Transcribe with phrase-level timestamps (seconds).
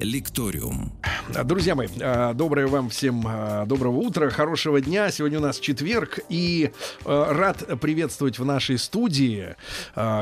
[0.00, 0.92] «Лекториум».
[1.44, 5.10] Друзья мои, а, доброе вам всем а, доброго утра, хорошего дня.
[5.10, 6.72] Сегодня у нас четверг, и
[7.04, 9.54] рад приветствовать в нашей студии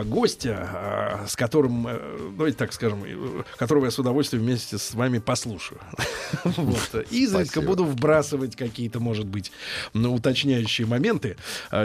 [0.04, 3.04] гостя, с которым, э, давайте так скажем,
[3.56, 5.80] которого я с удовольствием вместе с вами послушаю.
[6.44, 7.06] Вот.
[7.10, 9.50] Изредка буду вбрасывать какие-то, может быть,
[9.94, 11.36] уточняющие моменты.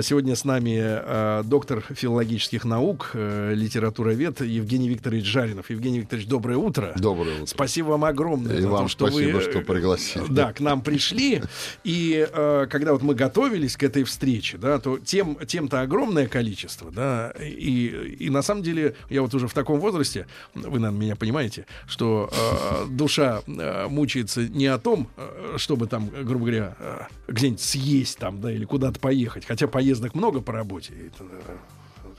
[0.02, 5.70] Сегодня с нами доктор филологических наук, э, литературовед Евгений Викторович Жаринов.
[5.70, 6.94] Евгений Викторович, доброе утро.
[6.98, 7.46] Доброе утро.
[7.46, 10.26] Спасибо вам огромное И за вам то, что спасибо, вы что пригласили.
[10.30, 11.42] да, к нам пришли.
[11.84, 16.92] И э, когда вот мы готовились к этой встрече, да, то тем, тем-то огромное количество,
[16.92, 21.16] да, и, и на самом деле я вот уже в таком возрасте, вы, наверное, меня
[21.16, 27.02] понимаете, что э, душа э, мучается не о том, э, чтобы там, грубо говоря, э,
[27.28, 31.58] где-нибудь съесть там, да, или куда-то поехать, хотя поездок много по работе, это, э,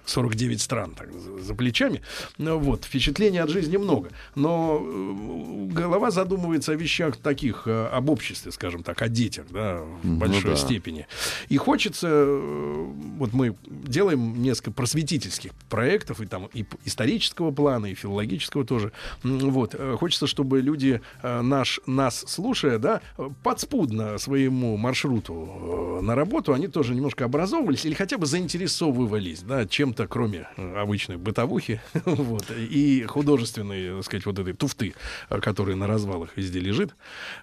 [0.07, 2.03] 49 стран так, за, плечами.
[2.39, 4.11] Ну, вот, впечатлений от жизни много.
[4.35, 9.81] Но э, голова задумывается о вещах таких, э, об обществе, скажем так, о детях, да,
[10.03, 10.57] в Ну большой да.
[10.57, 11.07] степени.
[11.49, 17.95] И хочется, э, вот мы делаем несколько просветительских проектов, и там и исторического плана, и
[17.95, 18.93] филологического тоже.
[19.23, 23.01] Вот, хочется, чтобы люди, наш, нас слушая, да,
[23.43, 30.09] подспудно своему маршруту на работу, они тоже немножко образовывались или хотя бы заинтересовывались, да, чем-то,
[30.09, 34.95] кроме э, обычной бытовухи, вот, и художественной, так сказать, вот этой туфты,
[35.31, 36.95] э, которая на развалах везде лежит.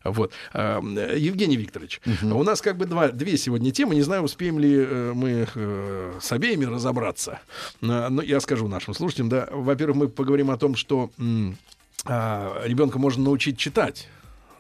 [0.04, 0.34] Вот.
[0.54, 3.96] А, э, Евгений Викторович, у нас как бы два, две сегодня темы.
[3.96, 7.40] Не знаю, успеем ли э, мы э, с обеими разобраться.
[7.80, 11.12] Но я скажу нашим слушателям, да, во-первых, мы поговорим о том, что
[12.06, 14.08] а, ребенка можно научить читать.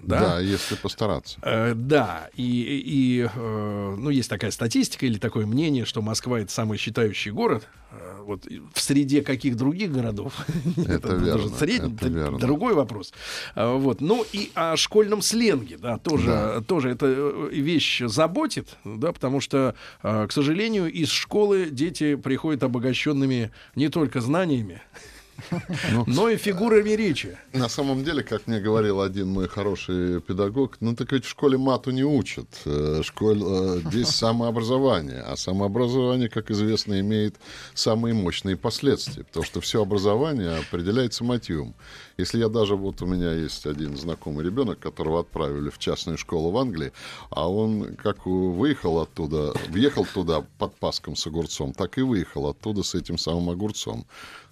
[0.03, 1.37] Да, Да, если постараться.
[1.43, 2.43] Э, да, и,
[2.85, 7.67] и э, ну, есть такая статистика или такое мнение, что Москва это самый считающий город.
[7.91, 10.33] Э, вот в среде каких других городов?
[10.87, 12.39] Это верно, средний, это верно.
[12.39, 13.13] другой вопрос.
[13.55, 13.99] А, Вот.
[14.01, 16.61] Ну и о школьном сленге, да, тоже, Да.
[16.61, 22.63] тоже эта э, вещь заботит, да, потому что, э, к сожалению, из школы дети приходят
[22.63, 24.81] обогащенными не только знаниями,
[26.07, 27.37] но и фигурами речи.
[27.53, 31.57] На самом деле, как мне говорил один мой хороший педагог, ну так ведь в школе
[31.57, 32.47] мату не учат.
[32.65, 35.21] Э, Школь, э, здесь самообразование.
[35.21, 37.35] А самообразование, как известно, имеет
[37.73, 39.23] самые мощные последствия.
[39.23, 41.73] Потому что все образование определяется мотивом.
[42.17, 46.51] Если я даже, вот у меня есть один знакомый ребенок, которого отправили в частную школу
[46.51, 46.91] в Англии,
[47.29, 52.83] а он как выехал оттуда, въехал туда под паском с огурцом, так и выехал оттуда
[52.83, 54.05] с этим самым огурцом.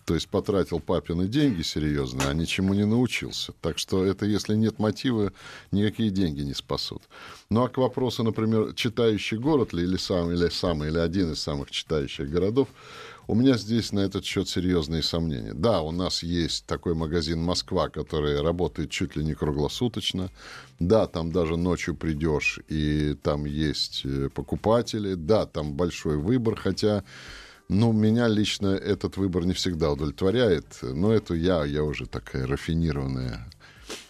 [0.09, 3.53] То есть потратил папины деньги серьезно, а ничему не научился.
[3.61, 5.31] Так что это, если нет мотива,
[5.71, 7.03] никакие деньги не спасут.
[7.51, 11.43] Ну а к вопросу, например, читающий город ли, или, сам, или самый, или один из
[11.43, 12.69] самых читающих городов,
[13.27, 15.53] у меня здесь на этот счет серьезные сомнения.
[15.53, 20.31] Да, у нас есть такой магазин «Москва», который работает чуть ли не круглосуточно.
[20.79, 25.13] Да, там даже ночью придешь, и там есть э, покупатели.
[25.13, 27.03] Да, там большой выбор, хотя...
[27.69, 33.47] Ну, меня лично этот выбор не всегда удовлетворяет, но это я, я уже такая рафинированная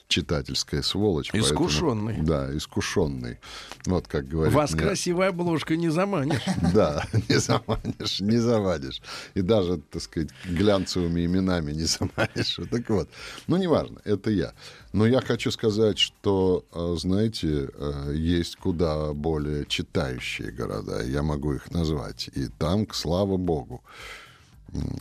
[0.09, 1.31] читательская сволочь.
[1.31, 2.17] поэтому- Искушенный.
[2.21, 3.37] да, искушенный.
[3.85, 6.41] Вот как говорит Вас мне- красивая обложка не заманишь.
[6.73, 9.01] Да, не заманишь, не завадишь.
[9.35, 12.59] И даже, так сказать, глянцевыми именами не заманишь.
[12.71, 13.07] Так вот,
[13.47, 14.53] ну, неважно, это я.
[14.93, 21.03] Но я хочу сказать, что, э, знаете, э, есть куда более читающие города.
[21.03, 22.29] Я могу их назвать.
[22.33, 23.83] И там, слава богу.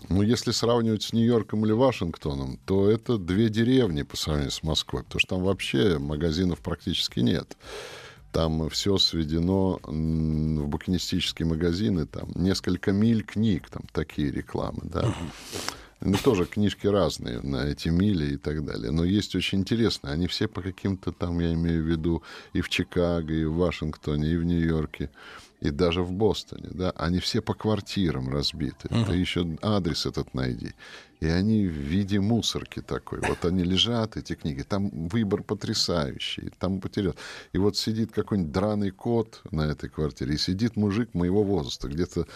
[0.08, 5.02] Ну, если сравнивать с Нью-Йорком или Вашингтоном, то это две деревни по сравнению с Москвой,
[5.02, 7.56] потому что там вообще магазинов практически нет.
[8.32, 15.14] Там все сведено в букинистические магазины, там несколько миль книг, там такие рекламы, да.
[16.00, 18.93] Ну, тоже книжки разные на эти мили и так далее.
[18.93, 20.12] Но есть очень интересные.
[20.12, 22.22] Они все по каким-то там, я имею в виду,
[22.52, 25.10] и в Чикаго, и в Вашингтоне, и в Нью-Йорке,
[25.60, 26.90] и даже в Бостоне, да.
[26.93, 28.88] Они все по квартирам разбиты.
[28.88, 30.72] Ты еще адрес этот найди.
[31.20, 33.19] И они в виде мусорки такой.
[33.26, 34.62] Вот они лежат, эти книги.
[34.62, 36.52] Там выбор потрясающий.
[36.60, 37.14] Там потерял.
[37.52, 40.34] И вот сидит какой-нибудь драный кот на этой квартире.
[40.34, 42.26] И сидит мужик моего возраста, где-то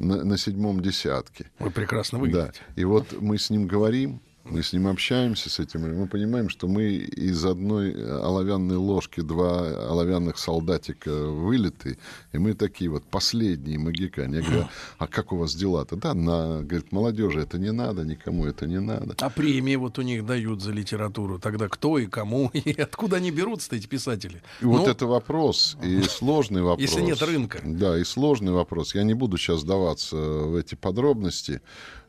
[0.00, 1.50] на, на седьмом десятке.
[1.60, 2.22] Вы прекрасно Да.
[2.22, 2.60] выглядите.
[2.74, 6.68] И вот мы с ним говорим, Мы с ним общаемся, с этим, мы понимаем, что
[6.68, 11.96] мы из одной оловянной ложки два оловянных солдатика вылеты,
[12.32, 14.38] и мы такие вот последние магикане.
[14.38, 14.68] Я говорю,
[14.98, 15.96] а как у вас дела-то?
[15.96, 19.14] Да, на, говорит, молодежи это не надо, никому это не надо.
[19.18, 21.38] А премии вот у них дают за литературу.
[21.38, 24.42] Тогда кто и кому, и откуда они берутся, эти писатели?
[24.60, 26.80] И ну, вот это вопрос, и сложный вопрос.
[26.86, 27.60] Если нет рынка.
[27.64, 28.94] Да, и сложный вопрос.
[28.94, 31.62] Я не буду сейчас сдаваться в эти подробности,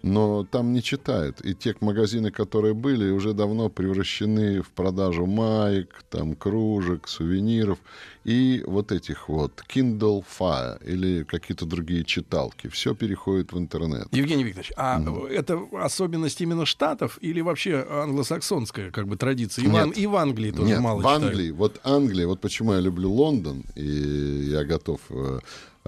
[0.06, 1.42] но там не читают.
[1.44, 7.80] И те магазины, которые были, уже давно превращены в продажу маек, там, кружек, сувениров
[8.24, 12.68] и вот этих вот Kindle Fire или какие-то другие читалки.
[12.68, 14.08] Все переходит в интернет.
[14.12, 15.28] Евгений Викторович, а mm.
[15.28, 19.66] это особенность именно Штатов или вообще англосаксонская как бы традиция?
[19.66, 19.88] И, Нет.
[19.88, 21.58] В, и в Англии тоже Нет, мало в Англии, читают.
[21.58, 25.40] вот Англия, вот почему я люблю Лондон, и я готов э,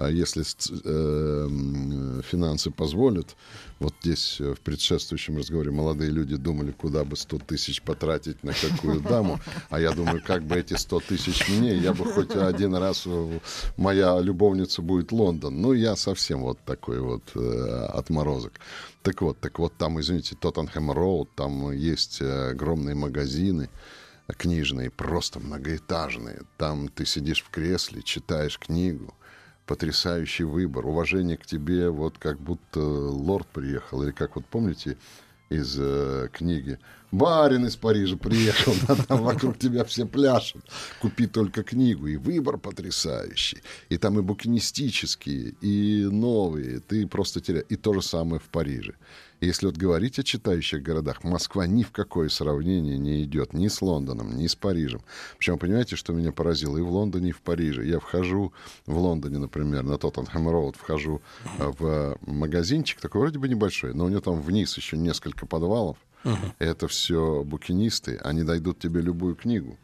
[0.06, 0.44] если
[0.84, 3.36] э, финансы позволят,
[3.80, 8.52] вот здесь э, в предшествующем разговоре молодые люди думали, куда бы 100 тысяч потратить на
[8.52, 9.40] какую даму,
[9.70, 13.40] а я думаю, как бы эти 100 тысяч мне, я бы хоть один раз, э,
[13.76, 15.60] моя любовница будет Лондон.
[15.60, 18.52] Ну, я совсем вот такой вот отморозок.
[19.02, 23.68] Так вот, так вот там, извините, Тоттенхэм Роуд, там есть огромные магазины,
[24.36, 26.42] книжные, просто многоэтажные.
[26.56, 29.14] Там ты сидишь в кресле, читаешь книгу,
[29.68, 34.96] потрясающий выбор, уважение к тебе, вот как будто лорд приехал, или как вот помните
[35.50, 36.78] из э, книги
[37.10, 40.64] «Барин из Парижа приехал, да, там вокруг тебя все пляшут,
[41.00, 42.06] купи только книгу».
[42.06, 43.62] И выбор потрясающий.
[43.90, 47.66] И там и букинистические, и новые, ты просто теряешь.
[47.68, 48.94] И то же самое в Париже.
[49.40, 53.80] Если вот говорить о читающих городах, Москва ни в какое сравнение не идет ни с
[53.80, 55.00] Лондоном, ни с Парижем.
[55.38, 56.76] Причем, понимаете, что меня поразило?
[56.76, 57.86] И в Лондоне, и в Париже.
[57.86, 58.52] Я вхожу
[58.86, 61.22] в Лондоне, например, на Тоттенхэм Роуд, вхожу
[61.58, 65.98] э, в магазинчик, такой вроде бы небольшой, но у него там вниз еще несколько подвалов.
[66.24, 66.52] Uh-huh.
[66.58, 69.78] Это все букинисты, они дойдут тебе любую книгу.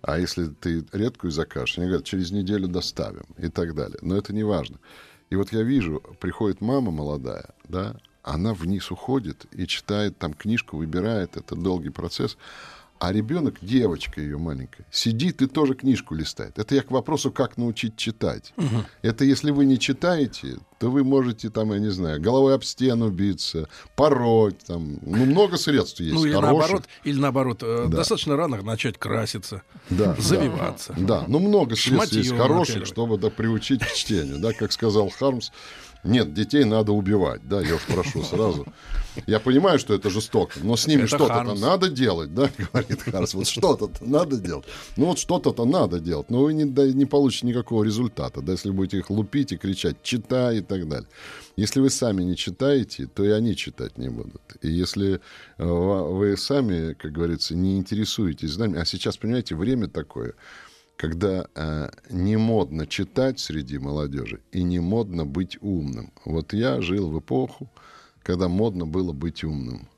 [0.00, 3.98] А если ты редкую закажешь, они говорят, через неделю доставим и так далее.
[4.00, 4.78] Но это не важно.
[5.30, 7.96] И вот я вижу, приходит мама молодая, да,
[8.28, 12.36] она вниз уходит и читает там книжку, выбирает, это долгий процесс.
[13.00, 16.58] А ребенок, девочка ее маленькая, сидит и тоже книжку листает.
[16.58, 18.52] Это я к вопросу, как научить читать.
[18.56, 18.84] Угу.
[19.02, 23.08] Это если вы не читаете, то вы можете там, я не знаю, головой об стену
[23.10, 26.14] биться, пороть, там, ну, много средств есть.
[26.14, 26.58] Ну, или хороших.
[26.58, 27.98] наоборот, или наоборот, э, да.
[27.98, 30.92] достаточно рано начать краситься, да, завиваться.
[30.98, 34.38] Да, да, ну, много средств есть хороших, чтобы да, приучить к чтению.
[34.40, 35.50] Да, как сказал Хармс,
[36.04, 38.66] нет, детей надо убивать, да, я уж прошу сразу.
[39.26, 43.34] Я понимаю, что это жестоко, но с ними что-то надо делать, да, говорит Харс.
[43.34, 44.64] Вот что-то надо делать.
[44.96, 48.70] Ну вот что-то-то надо делать, но вы не, да, не получите никакого результата, да, если
[48.70, 51.08] будете их лупить и кричать «читай» и так далее.
[51.56, 54.40] Если вы сами не читаете, то и они читать не будут.
[54.62, 55.20] И если
[55.58, 60.34] э, вы сами, как говорится, не интересуетесь знаниями, а сейчас, понимаете, время такое–
[60.98, 66.12] когда э, не модно читать среди молодежи и не модно быть умным.
[66.24, 67.70] Вот я жил в эпоху,
[68.24, 69.88] когда модно было быть умным.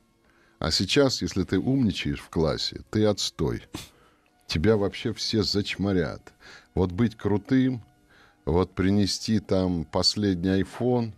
[0.59, 3.63] А сейчас, если ты умничаешь в классе, ты отстой.
[4.47, 6.35] Тебя вообще все зачморят.
[6.75, 7.83] Вот быть крутым,
[8.45, 11.15] вот принести там последний iPhone,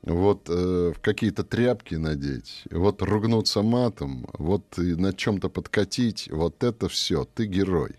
[0.00, 6.88] вот э, в какие-то тряпки надеть, вот ругнуться матом, вот на чем-то подкатить, вот это
[6.88, 7.96] все, ты герой.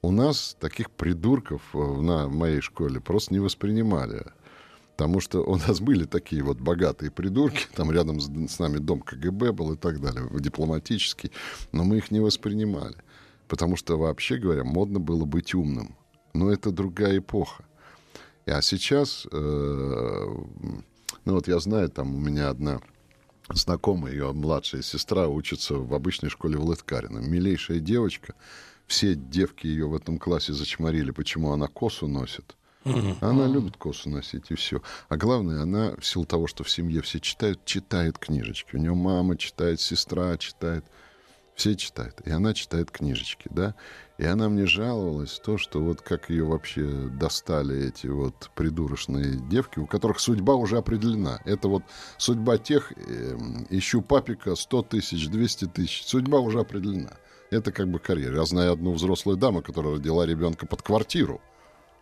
[0.00, 4.26] У нас таких придурков э, на моей школе просто не воспринимали.
[4.96, 9.52] Потому что у нас были такие вот богатые придурки, там рядом с, нами дом КГБ
[9.52, 11.32] был и так далее, дипломатический,
[11.72, 12.96] но мы их не воспринимали.
[13.48, 15.96] Потому что, вообще говоря, модно было быть умным.
[16.34, 17.64] Но это другая эпоха.
[18.46, 20.26] А сейчас, э,
[21.24, 22.80] ну вот я знаю, там у меня одна
[23.50, 27.18] знакомая, ее младшая сестра учится в обычной школе в Лыткарино.
[27.18, 28.34] Милейшая девочка,
[28.88, 32.56] все девки ее в этом классе зачморили, почему она косу носит.
[33.20, 34.82] Она любит косу носить, и все.
[35.08, 38.74] А главное, она, в силу того, что в семье все читают, читает книжечки.
[38.74, 40.84] У нее мама читает, сестра читает.
[41.54, 42.20] Все читают.
[42.24, 43.74] И она читает книжечки, да.
[44.16, 49.80] И она мне жаловалась, то, что вот как ее вообще достали эти вот придурочные девки,
[49.80, 51.40] у которых судьба уже определена.
[51.44, 51.82] Это вот
[52.16, 53.36] судьба тех, э,
[53.70, 56.04] ищу папика 100 тысяч, 200 тысяч.
[56.06, 57.16] Судьба уже определена.
[57.50, 58.36] Это как бы карьера.
[58.36, 61.40] Я знаю одну взрослую даму, которая родила ребенка под квартиру.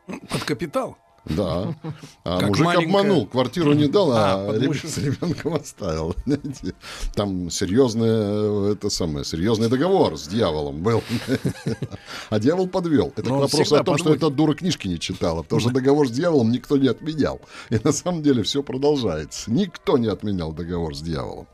[0.07, 0.99] Под капитал?
[1.27, 1.75] Да.
[2.25, 6.15] А Как мужик маленькая- обманул, квартиру не дал, а, А, с ребенком оставил.
[6.27, 6.75] Знаете,
[7.15, 11.03] Там серьезный, это самое, серьезный договор с дьяволом был.
[12.31, 13.13] А дьявол подвел.
[13.17, 14.23] Это к Но вопросу всегда о том, что подводит.
[14.25, 15.43] эта дура книжки не читала.
[15.43, 17.41] Потому что договор с дьяволом никто не отменял.
[17.71, 19.51] И на самом деле все продолжается.
[19.51, 21.47] Никто не отменял договор с дьяволом.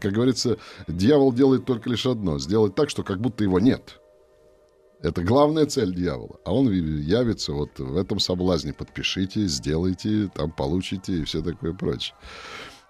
[0.00, 0.56] Как говорится,
[0.88, 2.38] дьявол делает только лишь одно.
[2.38, 4.00] Сделать так, что как будто его нет.
[5.04, 6.40] Это главная цель дьявола.
[6.46, 8.72] А он явится вот в этом соблазне.
[8.72, 12.16] Подпишите, сделайте, там получите и все такое прочее.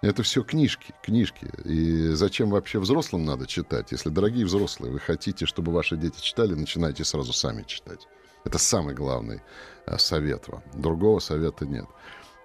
[0.01, 1.51] Это все книжки, книжки.
[1.65, 3.91] И зачем вообще взрослым надо читать?
[3.91, 8.07] Если, дорогие взрослые, вы хотите, чтобы ваши дети читали, начинайте сразу сами читать.
[8.45, 9.41] Это самый главный
[9.85, 10.63] э, совет вам.
[10.73, 11.85] Другого совета нет.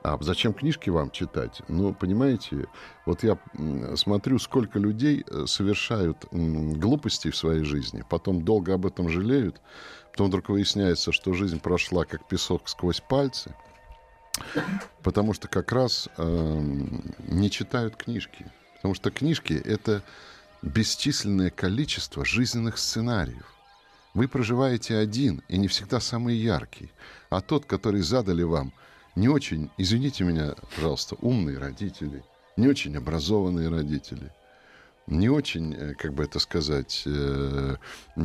[0.03, 1.61] А зачем книжки вам читать?
[1.69, 2.67] Ну, понимаете,
[3.05, 3.39] вот я
[3.97, 9.61] смотрю, сколько людей э, совершают м, глупостей в своей жизни, потом долго об этом жалеют,
[10.11, 13.55] потом вдруг выясняется, что жизнь прошла как песок сквозь пальцы,
[15.03, 18.47] потому что как раз эм, не читают книжки.
[18.77, 20.03] Потому что книжки— это
[20.63, 23.55] бесчисленное количество жизненных сценариев.
[24.15, 26.91] Вы проживаете один, и не всегда самый яркий.
[27.29, 28.73] А тот, который задали вам
[29.17, 32.23] не очень, извините меня, пожалуйста, умные родители,
[32.57, 34.33] не очень образованные родители,
[35.07, 37.77] не очень, э, как бы это сказать, э,
[38.17, 38.21] э,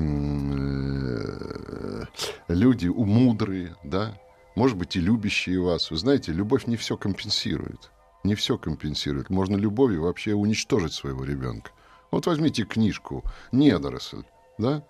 [2.47, 4.17] люди мудрые, да,
[4.55, 5.91] может быть, и любящие вас.
[5.91, 7.91] Вы знаете, любовь не все компенсирует.
[8.23, 9.29] Не все компенсирует.
[9.29, 11.71] Можно любовью вообще уничтожить своего ребенка.
[12.09, 14.23] Вот возьмите книжку «Недоросль»,
[14.57, 14.83] да?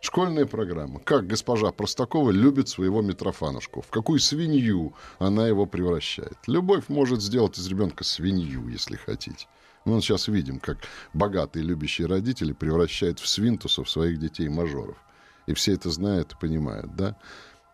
[0.00, 0.98] Школьная программа.
[1.00, 3.82] Как госпожа Простакова любит своего Митрофанушку.
[3.82, 6.38] В какую свинью она его превращает.
[6.46, 9.46] Любовь может сделать из ребенка свинью, если хотите.
[9.84, 10.78] Мы вот сейчас видим, как
[11.12, 14.96] богатые любящие родители превращают в свинтусов своих детей-мажоров.
[15.46, 17.16] И все это знают и понимают, да?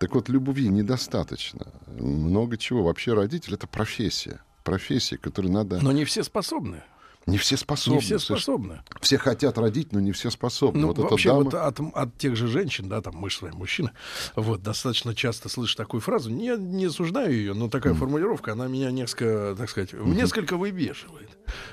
[0.00, 1.73] Так вот, любви недостаточно.
[1.87, 2.83] Много чего.
[2.83, 4.40] Вообще родитель— это профессия.
[4.64, 5.80] Профессия, которой надо...
[5.80, 6.83] Но не все способны.
[7.26, 7.97] Не все способны.
[7.97, 8.83] Не все способны.
[9.00, 10.80] Все хотят родить, но не все способны.
[10.80, 11.42] Ну, вот вообще, дама...
[11.42, 13.90] вот от, от тех же женщин, да, там мы с вами мужчины,
[14.37, 16.30] вот, достаточно часто слышу такую фразу.
[16.30, 21.30] Не, не осуждаю ее, но такая формулировка, она меня несколько, так сказать, несколько выбешивает.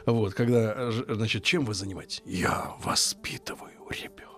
[0.08, 2.24] Вот, когда, значит, чем вы занимаетесь?
[2.26, 4.33] Я воспитываю ребенка.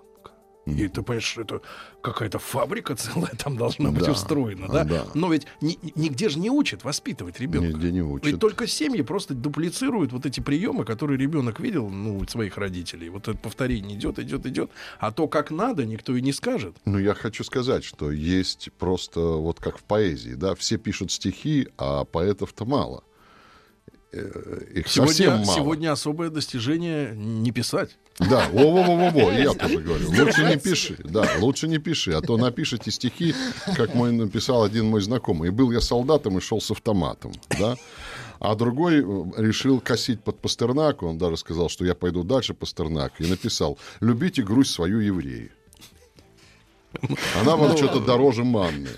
[0.65, 1.61] И ты понимаешь, что это
[2.01, 4.83] какая-то фабрика целая там должна быть Да, устроена, да?
[4.83, 5.05] да.
[5.13, 7.67] Но ведь ни- нигде же не учат воспитывать ребенка.
[7.67, 8.25] Нигде не учат.
[8.27, 13.09] Ведь только семьи просто дуплицируют вот эти приемы, которые ребенок видел, ну, у своих родителей.
[13.09, 14.71] Вот это повторение идет, идет, идет.
[14.99, 16.75] А то, как надо, никто и не скажет.
[16.85, 21.67] Ну, я хочу сказать, что есть просто, вот как в поэзии, да, все пишут стихи,
[21.77, 23.03] а поэтов-то мало.
[24.15, 25.57] Э, Их совсем Сегодня, мало.
[25.57, 27.97] сегодня особое достижение не писать.
[28.19, 30.09] Да, во-во-во-во, я тоже говорю.
[30.09, 33.35] Лучше не пиши, да, лучше не пиши, а то напишите стихи,
[33.75, 35.49] как мой написал один мой знакомый.
[35.49, 37.75] И был я солдатом и шел с автоматом, да.
[38.39, 39.03] А другой э,
[39.37, 44.43] решил косить под Пастернак, он даже сказал, что я пойду дальше Пастернак, и написал «Любите
[44.43, 45.51] грусть свою евреи».
[47.41, 48.89] Она вам что-то дороже манны.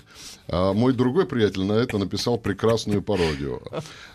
[0.50, 3.60] А мой другой приятель на это написал прекрасную пародию.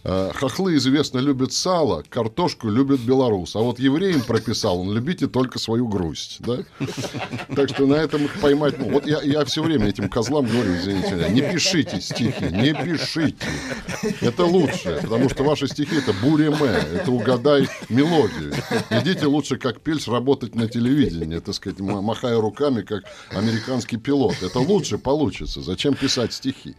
[0.03, 3.55] А, Хохлы, известно, любят сало, картошку любят белорус.
[3.55, 6.37] А вот евреям прописал, он любите только свою грусть.
[6.39, 6.59] Да?
[7.55, 8.79] Так что на этом их поймать...
[8.79, 12.73] Ну, вот я, я все время этим козлам говорю, извините меня, не пишите стихи, не
[12.73, 13.47] пишите.
[14.21, 18.53] Это лучше, потому что ваши стихи это буреме, это угадай мелодию.
[18.89, 24.41] Идите лучше как Пельс работать на телевидении, так сказать, махая руками, как американский пилот.
[24.41, 25.61] Это лучше получится.
[25.61, 26.75] Зачем писать стихи?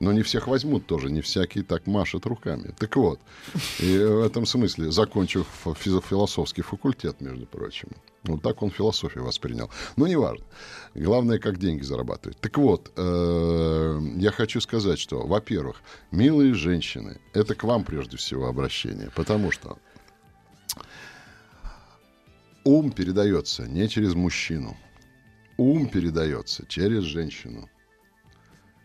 [0.00, 2.74] Но не всех возьмут тоже, не всякий так машет руками.
[2.78, 3.20] Так вот,
[3.80, 5.46] и в этом смысле, закончив
[5.76, 7.88] фи- философский факультет, между прочим,
[8.24, 9.70] вот так он философию воспринял.
[9.96, 10.46] Но неважно.
[10.94, 12.38] Главное, как деньги зарабатывать.
[12.40, 18.46] Так вот, э, я хочу сказать, что, во-первых, милые женщины, это к вам прежде всего
[18.46, 19.76] обращение, потому что
[22.64, 24.78] ум передается не через мужчину,
[25.58, 27.68] ум передается через женщину.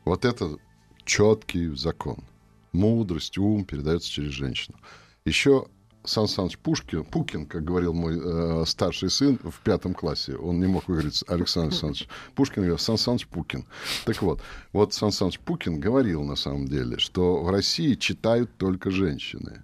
[0.05, 0.57] Вот это
[1.03, 2.23] четкий закон.
[2.71, 4.77] Мудрость, ум передается через женщину.
[5.25, 5.65] Еще
[6.03, 10.67] Сан Саныч Пушкин, Пукин, как говорил мой э, старший сын в пятом классе, он не
[10.67, 13.65] мог выговорить Александр Александрович Пушкин, говорил Сан Саныч Пукин.
[14.05, 18.91] Так вот, вот Сан Саныч Пукин говорил на самом деле, что в России читают только
[18.91, 19.63] женщины.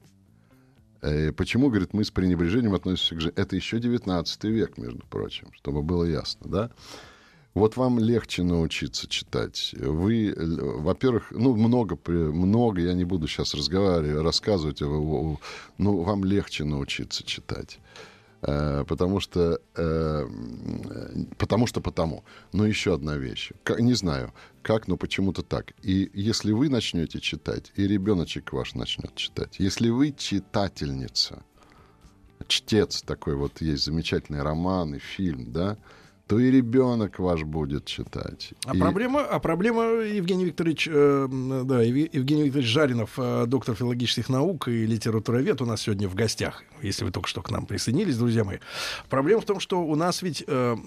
[1.02, 3.44] Э, Почему, говорит, мы с пренебрежением относимся к женщинам?
[3.44, 6.72] Это еще 19 век, между прочим, чтобы было ясно, да?
[7.54, 9.76] Вот вам легче научиться читать.
[9.78, 15.38] Вы, во-первых, ну, много, много, я не буду сейчас разговаривать, рассказывать, ну,
[15.78, 17.80] вам легче научиться читать.
[18.44, 20.28] Э, потому что, э,
[21.38, 22.24] потому что потому.
[22.54, 23.52] Но еще одна вещь.
[23.80, 25.74] Не знаю, как, но почему-то так.
[25.84, 31.44] И если вы начнете читать, и ребеночек ваш начнет читать, если вы читательница,
[32.48, 35.78] чтец такой вот есть замечательный роман и фильм, да,
[36.32, 38.54] то и ребенок ваш будет читать.
[38.66, 38.80] А и...
[38.80, 41.28] проблема, а проблема, Евгений Викторович, э,
[41.66, 46.64] да, Евгений Викторович Жаринов, э, доктор филологических наук и литературовед у нас сегодня в гостях,
[46.82, 48.60] если вы только что к нам присоединились, друзья мои.
[49.10, 50.78] Проблема в том, что у нас ведь э,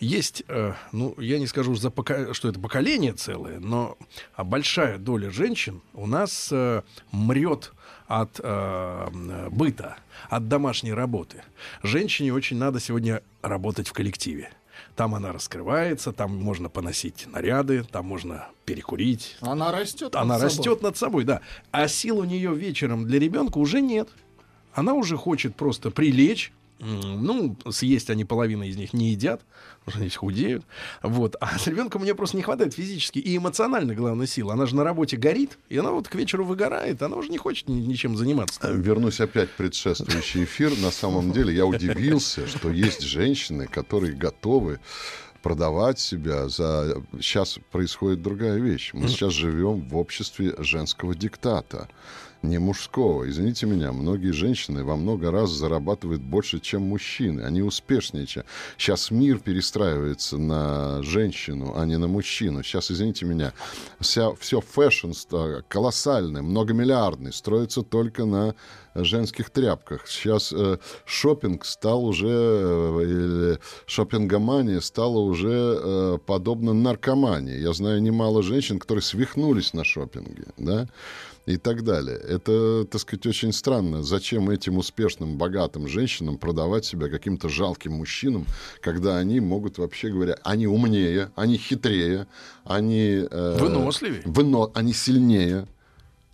[0.00, 3.96] есть, э, ну, я не скажу, за пока, что это поколение целое, но
[4.36, 7.72] большая доля женщин у нас э, мрет
[8.06, 9.96] от э, быта,
[10.28, 11.42] от домашней работы.
[11.82, 14.50] Женщине очень надо сегодня работать в коллективе.
[14.96, 19.36] Там она раскрывается, там можно поносить наряды, там можно перекурить.
[19.40, 20.14] Она растет.
[20.14, 20.82] Она над растет собой.
[20.82, 21.40] над собой, да.
[21.70, 24.08] А сил у нее вечером для ребенка уже нет.
[24.72, 29.42] Она уже хочет просто прилечь, ну, съесть они половина из них не едят,
[29.80, 30.64] потому что они худеют.
[31.02, 31.36] Вот.
[31.40, 34.52] А с ребенком мне просто не хватает физически и эмоционально, главной силы.
[34.52, 37.68] Она же на работе горит, и она вот к вечеру выгорает, она уже не хочет
[37.68, 38.60] ничем заниматься.
[38.62, 40.76] Э, вернусь опять в предшествующий эфир.
[40.78, 44.80] На самом деле я удивился, что есть женщины, которые готовы
[45.42, 47.02] продавать себя за...
[47.20, 48.90] Сейчас происходит другая вещь.
[48.92, 51.88] Мы сейчас живем в обществе женского диктата
[52.42, 53.28] не мужского.
[53.28, 57.42] Извините меня, многие женщины во много раз зарабатывают больше, чем мужчины.
[57.42, 58.26] Они успешнее.
[58.26, 58.44] Чем...
[58.76, 62.62] Сейчас мир перестраивается на женщину, а не на мужчину.
[62.62, 63.52] Сейчас, извините меня,
[64.00, 65.12] вся, все fashion
[65.68, 68.54] колоссальный, многомиллиардный, строится только на
[68.94, 70.06] женских тряпках.
[70.08, 77.58] Сейчас э, шопинг стал уже, э, или шопингомания стала уже э, подобно наркомании.
[77.58, 80.88] Я знаю немало женщин, которые свихнулись на шопинге, да,
[81.46, 82.16] и так далее.
[82.16, 84.02] Это, так сказать, очень странно.
[84.02, 88.46] Зачем этим успешным, богатым женщинам продавать себя каким-то жалким мужчинам,
[88.80, 92.26] когда они могут, вообще говоря, они умнее, они хитрее,
[92.64, 93.26] они...
[93.30, 94.22] Э, Выносливее.
[94.24, 95.66] Выно, они сильнее.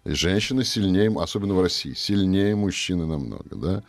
[0.05, 3.83] И женщины сильнее, особенно в России, сильнее мужчины намного, да.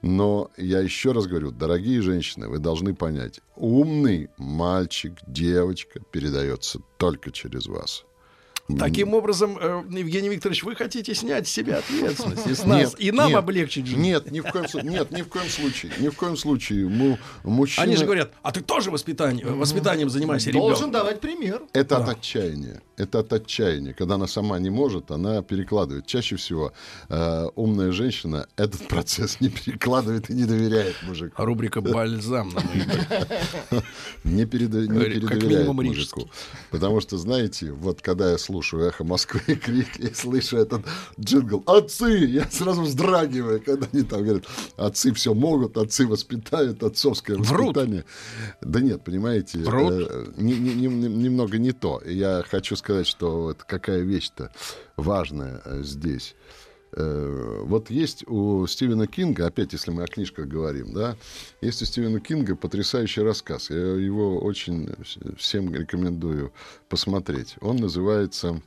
[0.00, 7.32] Но я еще раз говорю, дорогие женщины, вы должны понять, умный мальчик, девочка передается только
[7.32, 8.04] через вас.
[8.78, 12.94] Таким образом, э, Евгений Викторович, вы хотите снять с себя ответственность и, с нас, нет,
[12.98, 14.00] и нам нет, облегчить жизнь?
[14.00, 14.90] Нет, ни в коем случае.
[14.90, 15.92] Нет, ни в коем случае.
[16.00, 16.88] Ни в коем случае.
[16.88, 17.84] Мы, мужчины...
[17.84, 20.70] Они же говорят, а ты тоже воспитание, воспитанием занимайся ребенком.
[20.70, 21.62] Должен давать пример.
[21.72, 22.02] Это да.
[22.02, 22.82] от отчаяния.
[22.96, 23.92] Это от отчаяния.
[23.92, 26.06] Когда она сама не может, она перекладывает.
[26.06, 26.72] Чаще всего
[27.08, 31.40] э, умная женщина этот процесс не перекладывает и не доверяет мужику.
[31.44, 32.62] Рубрика «Бальзам» на
[34.24, 36.28] Не передоверяет мужику.
[36.70, 40.82] Потому что, знаете, вот когда я слушаю слушаю «Эхо Москвы» и крик, и слышу этот
[41.20, 44.44] джингл «Отцы!» Я сразу вздрагиваю, когда они там говорят
[44.76, 48.04] «Отцы все могут, отцы воспитают, отцовское воспитание».
[48.04, 48.62] Врут.
[48.62, 49.92] Да нет, понимаете, Врут.
[49.92, 52.00] Э, не, не, не, немного не то.
[52.06, 54.50] Я хочу сказать, что вот какая вещь-то
[54.96, 56.34] важная э, здесь.
[56.96, 61.16] Э, вот есть у Стивена Кинга, опять, если мы о книжках говорим, да,
[61.60, 63.68] есть у Стивена Кинга потрясающий рассказ.
[63.68, 64.88] Я его очень
[65.36, 66.52] всем рекомендую
[66.88, 67.56] посмотреть.
[67.60, 68.62] Он называется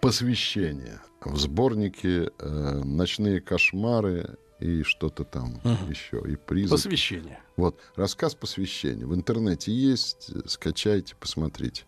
[0.00, 1.00] «Посвящение».
[1.24, 5.90] В сборнике э, «Ночные кошмары» и что-то там угу.
[5.90, 6.78] еще, и призрак.
[6.78, 7.40] Посвящение.
[7.56, 9.06] Вот, рассказ посвящения.
[9.06, 11.84] В интернете есть, скачайте, посмотрите.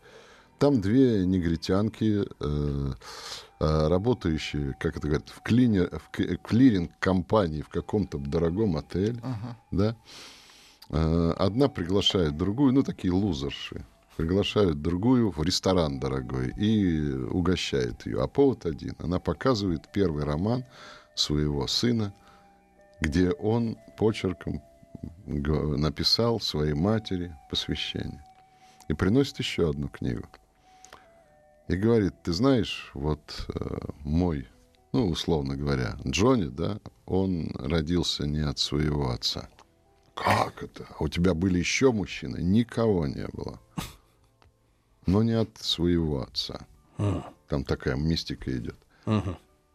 [0.59, 2.93] Там две негритянки, э,
[3.61, 6.11] э, работающие, как это говорят, в, клине, в
[6.43, 9.57] клиринг-компании в каком-то дорогом отеле, ага.
[9.71, 9.97] да,
[10.89, 13.85] э, одна приглашает другую, ну, такие лузерши,
[14.17, 18.23] приглашают другую в ресторан дорогой и угощает ее.
[18.23, 18.95] А повод один.
[18.99, 20.65] Она показывает первый роман
[21.15, 22.15] своего сына,
[23.03, 24.63] где он почерком
[25.27, 28.25] написал своей матери посвящение.
[28.89, 30.27] И приносит еще одну книгу
[31.69, 34.49] и говорит, ты знаешь, вот э, мой,
[34.93, 39.49] ну, условно говоря, Джонни, да, он родился не от своего отца.
[40.15, 40.87] Как это?
[40.99, 42.39] А у тебя были еще мужчины?
[42.39, 43.61] Никого не было.
[45.07, 46.67] Но не от своего отца.
[47.49, 48.77] Там такая мистика идет.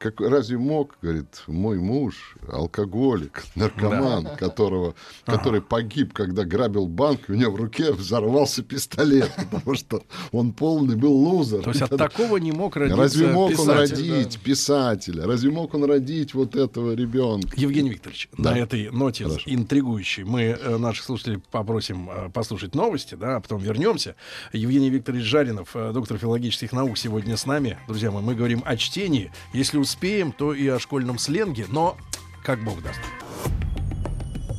[0.01, 4.35] Как, разве мог, говорит, мой муж, алкоголик, наркоман, да.
[4.35, 4.95] которого,
[5.27, 5.37] ага.
[5.37, 10.95] который погиб, когда грабил банк, у него в руке взорвался пистолет, потому что он полный
[10.95, 11.61] был лузер.
[11.61, 14.39] То есть от такого не мог родиться Разве мог писатель, он родить да.
[14.43, 15.27] писателя?
[15.27, 17.49] Разве мог он родить вот этого ребенка?
[17.55, 18.51] Евгений Викторович, да.
[18.51, 19.43] на этой ноте Хорошо.
[19.45, 24.15] интригующей мы э, наших слушателей попросим э, послушать новости, да, а потом вернемся.
[24.51, 27.77] Евгений Викторович Жаринов, э, доктор филологических наук, сегодня с нами.
[27.87, 29.31] Друзья мои, мы говорим о чтении.
[29.53, 31.97] Если успеем, то и о школьном сленге, но
[32.45, 32.99] как бог даст.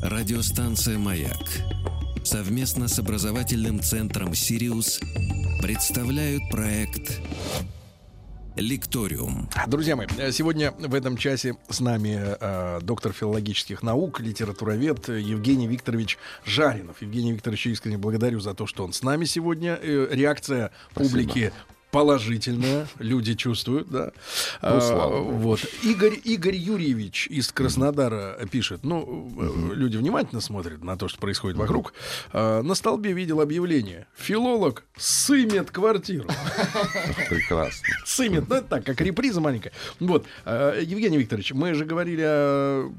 [0.03, 1.49] Радиостанция «Маяк»
[2.23, 5.01] совместно с образовательным центром «Сириус»
[5.62, 7.18] представляют проект
[8.57, 9.49] Лекториум.
[9.66, 16.18] Друзья мои, сегодня в этом часе с нами э, доктор филологических наук, литературовед Евгений Викторович
[16.45, 17.01] Жаринов.
[17.01, 19.79] Евгений Викторович искренне благодарю за то, что он с нами сегодня.
[19.81, 21.11] Э, реакция Спасибо.
[21.11, 21.53] публики
[21.92, 24.11] положительная, люди чувствуют, да.
[24.62, 25.33] Ну, слава А, богу.
[25.33, 25.61] вот.
[25.85, 29.31] Игорь, Игорь Юрьевич из Краснодара пишет, ну,
[29.70, 31.92] э, люди внимательно смотрят на то, что происходит вокруг.
[32.33, 34.07] А, на столбе видел объявление.
[34.16, 36.28] Филолог сымет квартиру.
[37.28, 37.87] Прекрасно.
[38.07, 39.72] Сымет, ну это так, как реприза маленькая.
[40.00, 42.90] Вот, э, Евгений Викторович, мы же говорили о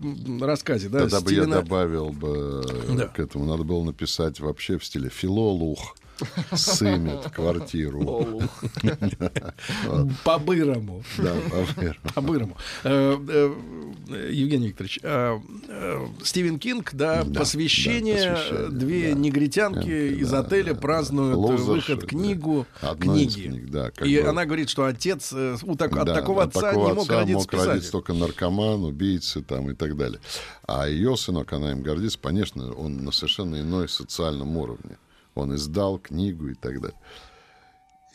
[0.41, 3.07] рассказе, да, Тогда бы я Стивена- добавил бы Да.
[3.07, 3.45] к этому.
[3.45, 5.95] Надо было написать вообще в стиле филолух
[6.53, 8.41] сымет квартиру.
[10.23, 11.03] по-бырому.
[11.17, 11.33] Да.
[12.13, 12.57] По-бырому.
[12.83, 21.59] Э, э, Евгений Викторович, э, э, Стивен Кинг, да, посвящение, две негритянки из отеля празднуют
[21.59, 22.65] выход книгу,
[22.99, 23.71] книги.
[24.03, 28.13] И она говорит, что отец от такого от отца не мог родиться мог родиться только
[28.13, 30.19] наркоман, убийцы там и так далее.
[30.67, 34.97] А ее сынок, она им гордится, конечно, он на совершенно иной социальном уровне.
[35.35, 36.97] Он издал книгу и так далее.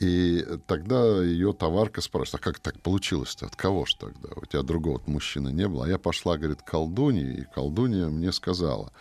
[0.01, 3.47] И тогда ее товарка спрашивает, а как так получилось-то?
[3.47, 4.29] От кого ж тогда?
[4.37, 5.87] У тебя другого мужчины не было.
[5.87, 8.93] А я пошла, говорит, к колдунье, и колдунья мне сказала,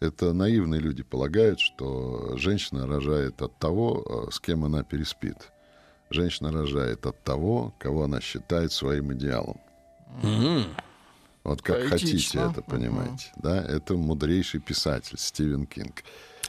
[0.00, 5.36] это наивные люди полагают, что женщина рожает от того, э, с кем она переспит.
[6.10, 9.60] Женщина рожает от того, кого она считает своим идеалом.
[10.22, 10.64] Мгм.
[11.44, 12.50] Вот как хотите Поэтично.
[12.50, 13.32] это понимаете.
[13.36, 13.62] Да?
[13.62, 16.02] Это мудрейший писатель Стивен Кинг.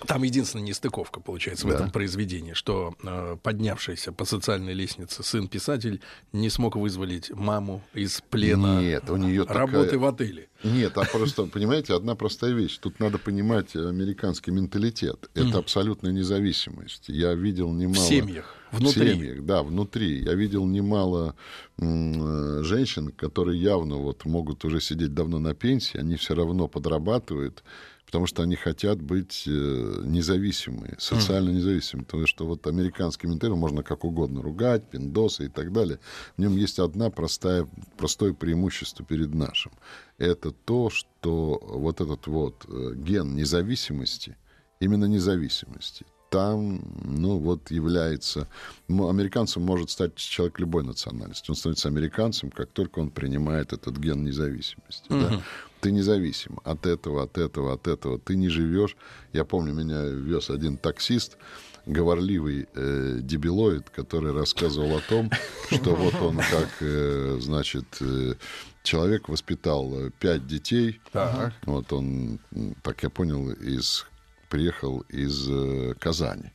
[0.08, 1.76] Там единственная нестыковка получается в Да.
[1.76, 6.02] этом произведении, что э, поднявшийся по социальной лестнице сын-писатель
[6.34, 10.00] не смог вызволить маму из плена Нет, у нее работы такая...
[10.00, 10.50] в отеле.
[10.64, 12.78] Нет, а просто, понимаете, одна простая вещь.
[12.78, 15.30] Тут надо понимать американский менталитет.
[15.34, 17.06] Это абсолютная независимость.
[17.10, 17.96] Я видел немало...
[17.96, 19.14] В семьях, В внутри.
[19.14, 20.24] семьях, да, внутри.
[20.24, 21.36] Я видел немало
[21.78, 27.64] э, женщин, которые явно вот могут уже сидеть давно на пенсии, они все равно подрабатывают,
[28.06, 32.06] потому что они хотят быть э, независимые, социально независимыми.
[32.06, 36.00] Потому что вот американский менталитет можно как угодно ругать, пиндосы и так далее.
[36.38, 39.72] В нем есть одна простая, простое преимущество перед нашим.
[40.18, 44.38] Это то, что вот этот вот э, ген независимости,
[44.80, 48.48] именно независимости, там, ну, вот является...
[48.88, 51.50] Американцем может стать человек любой национальности.
[51.52, 55.06] Он становится американцем, как только он принимает этот ген независимости.
[55.10, 55.42] да.
[55.82, 58.18] Ты независим от этого, от этого, от этого.
[58.18, 58.96] Ты не живешь.
[59.34, 61.38] Я помню, меня вез один таксист,
[61.86, 65.30] говорливый э, дебилоид, который рассказывал о том,
[65.70, 68.36] что вот он как, э, значит, э,
[68.84, 71.02] человек воспитал э, пять детей.
[71.12, 71.54] Так.
[71.66, 72.40] Вот он,
[72.84, 74.06] так я понял, из,
[74.52, 76.52] приехал из э, Казани.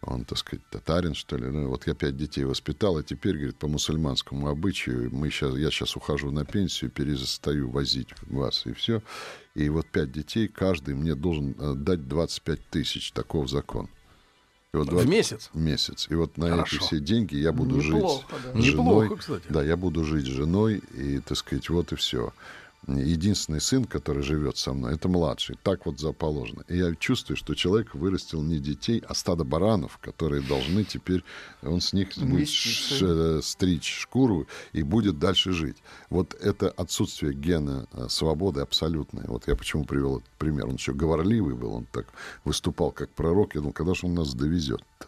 [0.00, 1.46] Он, так сказать, татарин, что ли.
[1.46, 5.70] Ну, вот я пять детей воспитал, а теперь, говорит, по мусульманскому обычаю, мы сейчас, я
[5.70, 9.02] сейчас ухожу на пенсию, перестаю возить вас, и все.
[9.54, 13.12] И вот пять детей, каждый мне должен э, дать 25 тысяч.
[13.12, 13.88] Таков закон.
[14.72, 15.50] И вот В 20 месяц?
[15.52, 16.06] в месяц.
[16.10, 16.76] И вот на Хорошо.
[16.76, 18.50] эти все деньги я буду Неплохо, жить да.
[18.52, 19.18] с Неплохо, женой.
[19.18, 19.44] кстати.
[19.50, 22.32] Да, я буду жить с женой, и, так сказать, вот и все.
[22.86, 25.56] Единственный сын, который живет со мной, это младший.
[25.62, 26.64] Так вот заположено.
[26.68, 31.24] И я чувствую, что человек вырастил не детей, а стадо баранов, которые должны теперь...
[31.62, 35.76] Он с них будет ш- э, стричь шкуру и будет дальше жить.
[36.10, 39.24] Вот это отсутствие гена э, свободы абсолютное.
[39.28, 40.66] Вот я почему привел этот пример.
[40.66, 42.06] Он еще говорливый был, он так
[42.44, 43.54] выступал как пророк.
[43.54, 45.06] Я думал, когда же он нас довезет-то?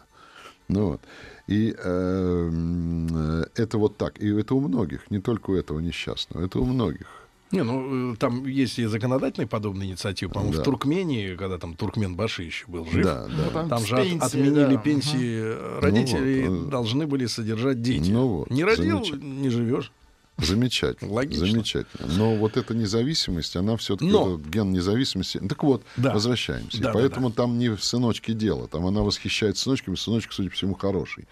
[0.67, 1.01] Ну вот.
[1.47, 3.07] И э, м,
[3.41, 4.19] э, это вот так.
[4.19, 7.07] И это у многих, не только у этого несчастного, это у многих.
[7.51, 10.33] Не, ну э, там есть и законодательные подобные инициативы.
[10.33, 10.61] По-моему, Да.
[10.61, 13.61] в Туркмении, когда там Туркмен Баши еще был жив, Да, да.
[13.63, 14.81] Ну, там же пенсии, отменили да.
[14.81, 18.09] пенсии э, родителей, вот, э, должны были содержать дети.
[18.09, 19.33] ну вот, не родил, замечательно.
[19.39, 19.91] не живешь.
[20.39, 21.11] Замечательно.
[21.13, 21.47] Логично.
[21.47, 22.07] Замечательно.
[22.15, 24.37] Но вот эта независимость, она все-таки, Но.
[24.37, 25.39] ген независимости.
[25.39, 26.13] Так вот, Да.
[26.13, 26.77] возвращаемся.
[26.79, 28.67] Да, И да, поэтому там не в сыночке дело.
[28.67, 31.27] Там она восхищается сыночками, сыночек, судя по всему, хороший.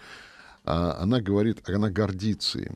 [0.64, 2.74] А она говорит, она гордится им.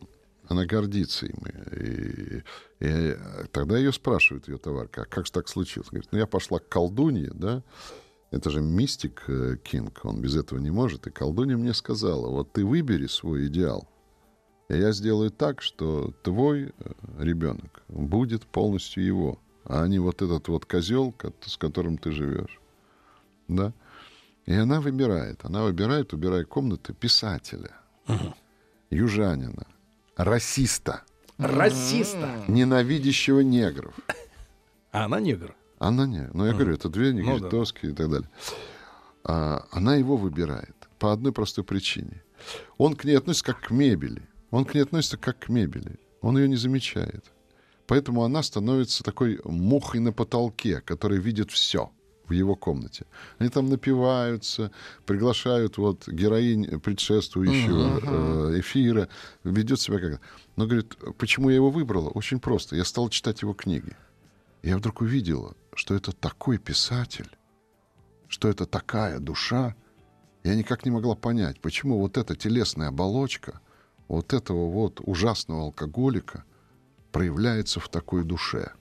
[0.50, 1.38] Она гордится им.
[1.70, 2.42] И,
[2.80, 3.16] и
[3.52, 5.88] тогда ее спрашивает ее товарка, а как же так случилось?
[5.90, 7.62] Говорит, ну я пошла к колдунье, да,
[8.32, 11.06] это же мистик э, Кинг, он без этого не может.
[11.06, 13.88] И колдунья мне сказала, вот ты выбери свой идеал,
[14.68, 16.70] и я сделаю так, что твой э,
[17.20, 22.60] ребенок будет полностью его, а не вот этот вот козел, ко- с которым ты живешь.
[23.46, 23.72] Да?
[24.46, 25.44] И она выбирает.
[25.44, 27.76] Она выбирает, убирая комнаты, писателя,
[28.90, 29.68] южанина,
[30.24, 31.02] расиста,
[31.38, 32.44] Расиста.
[32.48, 33.94] ненавидящего негров.
[34.92, 35.54] А она негр.
[35.78, 36.28] Она не.
[36.34, 37.32] Ну, я говорю, это две Ну, да.
[37.34, 38.28] негритовские и так далее.
[39.24, 42.22] А, она его выбирает по одной простой причине.
[42.78, 44.22] Он к ней относится как к мебели.
[44.50, 45.98] Он к ней относится как к мебели.
[46.20, 47.24] Он ее не замечает.
[47.86, 51.90] Поэтому она становится такой мухой на потолке, которая видит все
[52.30, 53.06] в его комнате.
[53.38, 54.70] Они там напиваются,
[55.04, 59.08] приглашают вот героинь предшествующего э, эфира,
[59.44, 60.20] ведет себя как...
[60.56, 62.08] Но говорит, почему я его выбрала?
[62.10, 62.76] Очень просто.
[62.76, 63.96] Я стал читать его книги.
[64.62, 67.28] Я вдруг увидела, что это такой писатель,
[68.28, 69.74] что это такая душа.
[70.44, 73.60] Я никак не могла понять, почему вот эта телесная оболочка
[74.06, 76.44] вот этого вот ужасного алкоголика
[77.10, 78.72] проявляется в такой душе.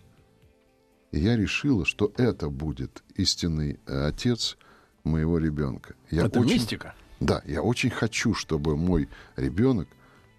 [1.12, 4.58] И я решила, что это будет истинный э, отец
[5.04, 5.96] моего ребенка.
[6.12, 6.94] Я Это очень- мистика.
[7.20, 9.88] Да, я очень хочу, чтобы мой ребенок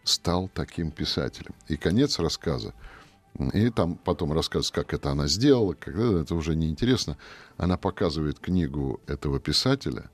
[0.05, 1.55] стал таким писателем.
[1.69, 2.73] И конец рассказа.
[3.53, 7.17] И там потом рассказ, как это она сделала, когда это уже неинтересно.
[7.59, 10.11] Она показывает книгу этого писателя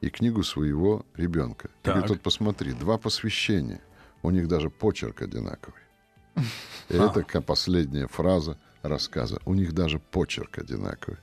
[0.00, 1.68] и книгу своего ребенка.
[1.68, 1.94] И Так.
[1.94, 3.80] говорит, вот посмотри, два посвящения.
[4.22, 5.80] У них даже почерк одинаковый.
[6.88, 8.58] И это последняя фраза
[8.88, 9.40] рассказа.
[9.44, 11.18] У них даже почерк одинаковый.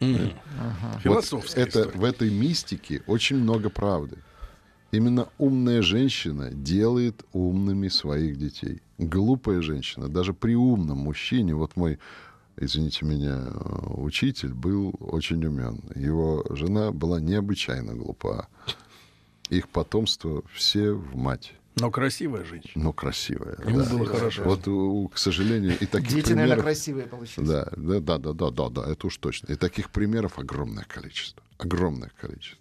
[0.00, 0.32] Мгм.
[0.94, 1.98] Вот Философская это, история.
[1.98, 4.18] в этой мистике очень много правды.
[4.90, 8.80] Именно умная женщина делает умными своих детей.
[8.96, 11.98] Глупая женщина, даже при умном мужчине, вот мой,
[12.56, 15.82] извините меня, э, учитель был очень умен.
[15.94, 18.48] Его жена была необычайно глупа.
[19.50, 22.84] Их потомство все в мать, Но красивая женщина.
[22.84, 23.56] но красивая.
[23.66, 23.90] Ему да.
[23.90, 24.42] было хорошо.
[24.44, 26.64] Вот, к сожалению, и таких Дети, наверное, примеров...
[26.64, 27.48] красивые получились.
[27.48, 29.52] Да, да, да, да, да, да, да, это уж точно.
[29.52, 31.42] И таких примеров огромное количество.
[31.58, 32.58] Огромное количество.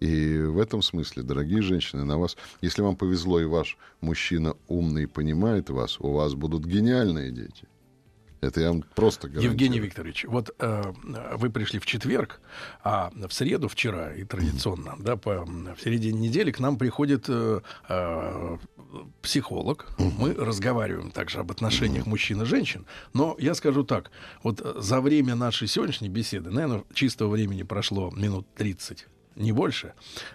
[0.00, 5.04] И в этом смысле, дорогие женщины, на вас, если вам повезло и ваш мужчина умный
[5.04, 7.66] и понимает вас, у вас будут гениальные дети.
[8.40, 9.52] Это я вам просто гарантирую.
[9.52, 10.82] Евгений Викторович, вот э,
[11.34, 12.40] вы пришли в четверг,
[12.84, 17.60] а в среду вчера и традиционно, да, по, в середине недели к нам приходит э,
[17.88, 18.56] э,
[19.22, 19.88] психолог.
[19.98, 22.86] Мы разговариваем также об отношениях мужчин и женщин.
[23.12, 24.10] Но я скажу так,
[24.42, 29.06] вот э, за время нашей сегодняшней беседы, наверное, чистого времени прошло минут 30
[29.38, 29.94] не больше,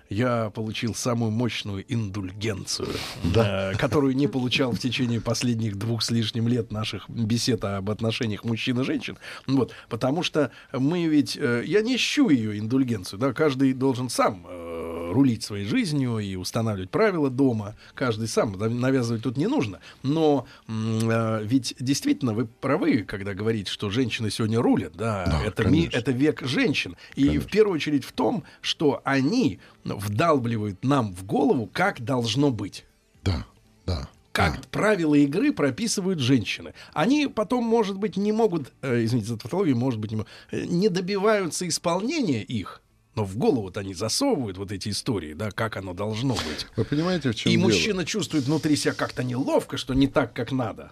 [0.10, 2.89] я получил самую мощную индульгенцию,
[3.36, 8.44] э, которую не получал в течение последних двух с лишним лет наших бесед об отношениях
[8.44, 9.18] мужчин и женщин.
[9.46, 14.46] Вот, потому что мы ведь, э, я не ищу ее индульгенцию, да, каждый должен сам
[14.50, 19.80] э, рулить своей жизнью и устанавливать правила дома, каждый сам, навязывать тут не нужно.
[20.02, 25.63] Но э, ведь действительно вы правы, когда говорите, что женщины сегодня рулят, да, Да, это,
[25.63, 25.97] ми- конечно.
[25.97, 26.95] это век женщин.
[27.15, 32.86] И в первую очередь в том, что они вдалбливают нам в голову, как должно быть.
[33.23, 33.45] Да,
[33.86, 34.10] да.
[34.32, 36.73] Как правила игры прописывают женщины.
[36.93, 40.89] Они потом, может быть, не могут, э, извините за тавтологию, может быть, не, э, не
[40.89, 42.82] добиваются исполнения их,
[43.15, 46.67] но в голову-то они засовывают вот эти истории, да, как оно должно быть.
[46.76, 47.67] Вы понимаете, в чем И дело?
[47.67, 50.91] мужчина чувствует внутри себя как-то неловко, что не так, как надо.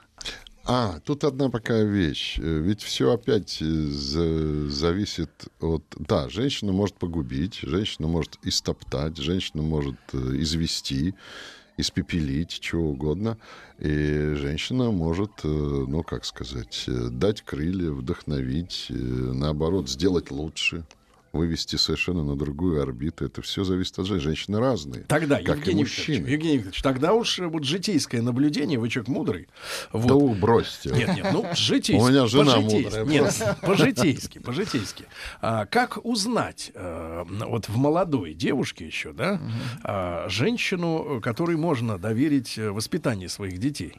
[0.63, 2.38] А, тут одна такая вещь.
[2.38, 5.84] Э, Ведь все опять э, за- зависит от...
[5.97, 11.15] Да, женщина может погубить, женщина может истоптать, женщина может э, извести,
[11.77, 13.39] испепелить, чего угодно.
[13.79, 20.86] И женщина может, ну, как сказать, дать крылья, вдохновить, наоборот, сделать лучше
[21.34, 23.26] вывести совершенно на другую орбиту.
[23.26, 24.22] Это все зависит от женщины.
[24.22, 25.04] Женщины разные.
[25.04, 26.28] Тогда, как Евгений и Викторович, мужчины.
[26.28, 29.48] Евгений Викторович, тогда уж э, вот житейское наблюдение, вы человек мудрый.
[29.91, 30.08] Вот.
[30.36, 30.89] Да бросьте.
[30.89, 32.02] Нет, нет, ну, житейски.
[32.02, 35.06] У меня жена мудрая Нет, по-житейски, по-житейски.
[35.41, 39.41] А, как узнать, э, вот в молодой девушке еще, да,
[39.84, 43.96] а, женщину, которой можно доверить э, воспитание своих детей?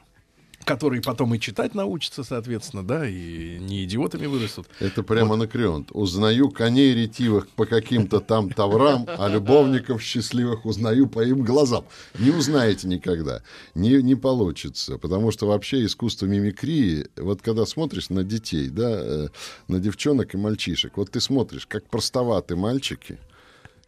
[0.64, 4.66] Которые потом и читать научатся, соответственно, да, и не идиотами вырастут.
[4.81, 5.87] Это прямо анакреон.
[5.90, 11.85] Узнаю коней ретивых по каким-то там таврам, а любовников счастливых узнаю по им глазам.
[12.18, 13.42] Не узнаете никогда.
[13.75, 14.98] Не, не получится.
[14.98, 19.29] Потому что вообще искусство мимикрии, вот когда смотришь на детей, да, э,
[19.68, 23.18] на девчонок и мальчишек, вот ты смотришь, как простоваты мальчики,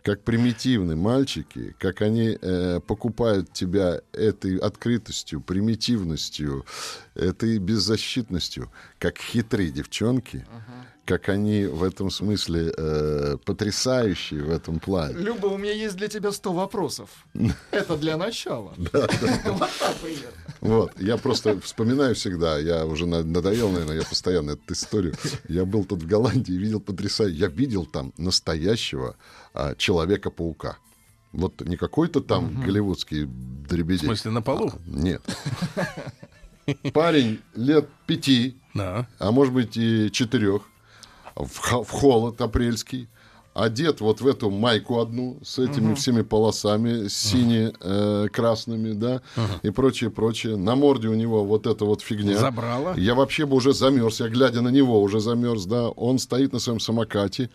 [0.04, 6.66] как примитивны мальчики, как они э, покупают тебя этой открытостью, примитивностью,
[7.14, 10.46] этой беззащитностью, как хитрые девчонки,
[11.06, 15.14] как они в этом смысле э, потрясающие в этом плане.
[15.14, 17.08] Люба, у меня есть для тебя 100 вопросов.
[17.70, 18.74] Это для начала.
[20.60, 25.14] Вот я просто вспоминаю всегда, я уже на- надоел, наверное, я постоянно эту историю.
[25.48, 29.16] Я был тут в Голландии и видел потрясающе, я видел там настоящего
[29.54, 30.76] а, Человека-паука.
[31.32, 34.06] Вот не какой-то там голливудский В дребедень.
[34.06, 34.70] смысле, на полу?
[34.86, 35.22] Нет.
[36.92, 39.06] Парень лет пяти, Да.
[39.18, 40.62] а может быть и четырех,
[41.34, 41.48] в,
[41.84, 43.08] в холод апрельский,
[43.54, 45.94] одет вот в эту майку одну с этими угу.
[45.94, 49.46] всеми полосами сине-красными, э, да, угу.
[49.62, 50.56] и прочее, прочее.
[50.56, 52.36] На морде у него вот эта вот фигня.
[52.36, 52.94] Забрала.
[52.96, 55.88] Я вообще бы уже замерз, я глядя на него уже замерз, да.
[55.88, 57.48] Он стоит на своем самокате,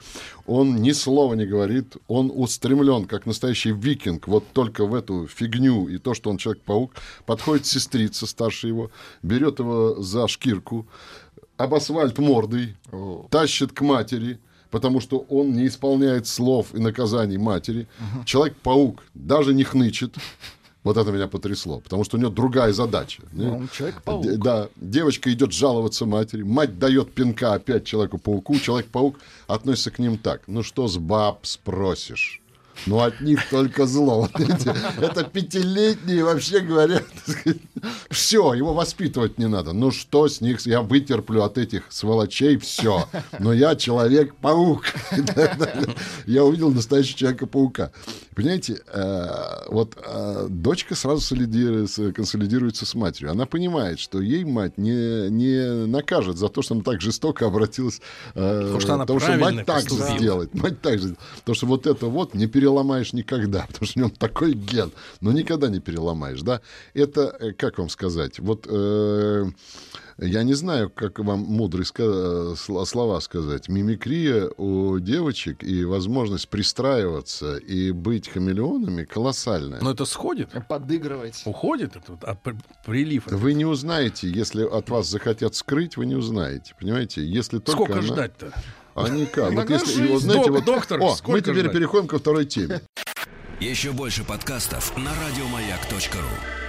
[0.47, 5.89] он ни слова не говорит, он устремлен, как настоящий викинг, вот только в эту фигню
[5.89, 6.93] и то, что он человек-паук.
[7.25, 8.89] Подходит сестрица старше его,
[9.21, 10.87] берет его за шкирку,
[11.57, 13.27] об асфальт мордой, О.
[13.29, 14.39] тащит к матери,
[14.71, 17.87] потому что он не исполняет слов и наказаний матери.
[17.99, 18.25] Угу.
[18.25, 20.15] Человек-паук даже не хнычет.
[20.83, 23.23] Вот это меня потрясло, потому что у него другая задача.
[23.37, 24.37] Он человек-паук.
[24.37, 30.43] Да, девочка идет жаловаться матери, мать дает пинка опять человеку-пауку, человек-паук относится к ним так.
[30.47, 32.38] Ну что с баб спросишь?
[32.85, 34.29] Ну, от них только зло.
[35.01, 37.01] Это пятилетние, вообще говоря,
[38.09, 39.73] все, его воспитывать не надо.
[39.73, 40.59] Ну, что с них?
[40.65, 43.07] Я вытерплю от этих сволочей все.
[43.39, 44.85] Но я человек-паук.
[46.25, 47.91] Я увидел настоящего человека-паука.
[48.35, 49.27] Понимаете, э,
[49.67, 51.21] вот э, дочка сразу
[52.15, 53.31] консолидируется с матерью.
[53.31, 58.01] Она понимает, что ей мать не, не накажет за то, что она так жестоко обратилась.
[58.35, 60.53] Э, потому что она потому что мать так же сделает.
[60.53, 64.13] Мать так же Потому что вот это вот не переломаешь никогда, потому что у него
[64.17, 64.91] такой ген.
[65.21, 66.61] Но никогда не переломаешь, да?
[66.93, 68.67] Это, как вам сказать, вот...
[68.69, 69.45] Э,
[70.21, 73.69] я не знаю, как вам мудрые слова сказать.
[73.69, 79.79] Мимикрия у девочек и возможность пристраиваться и быть хамелеонами колоссальная.
[79.81, 80.49] Но это сходит.
[80.67, 81.41] Подыгрывать.
[81.45, 82.37] Уходит это вот, от
[82.85, 83.29] прилива.
[83.29, 86.75] Вы не узнаете, если от вас захотят скрыть, вы не узнаете.
[86.77, 87.25] Понимаете?
[87.25, 88.01] Если только Сколько она...
[88.01, 88.51] ждать-то?
[89.05, 89.51] А никак.
[89.53, 92.81] Вот если, вот, знаете, вот, доктор, о, мы теперь переходим ко второй теме.
[93.59, 96.68] Еще больше подкастов на радиомаяк.ру